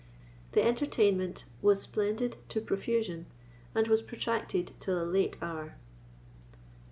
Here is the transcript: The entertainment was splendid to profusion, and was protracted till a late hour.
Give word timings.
The 0.53 0.65
entertainment 0.65 1.43
was 1.61 1.79
splendid 1.83 2.37
to 2.49 2.59
profusion, 2.59 3.27
and 3.75 3.87
was 3.87 4.01
protracted 4.01 4.71
till 4.79 4.99
a 4.99 5.05
late 5.05 5.37
hour. 5.43 5.75